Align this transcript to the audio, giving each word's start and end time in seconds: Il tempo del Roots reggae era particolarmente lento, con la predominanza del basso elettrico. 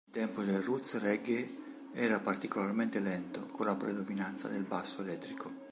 Il 0.07 0.17
tempo 0.19 0.41
del 0.41 0.63
Roots 0.63 0.99
reggae 0.99 1.47
era 1.93 2.19
particolarmente 2.19 2.99
lento, 2.99 3.45
con 3.51 3.67
la 3.67 3.75
predominanza 3.75 4.47
del 4.47 4.63
basso 4.63 5.03
elettrico. 5.03 5.69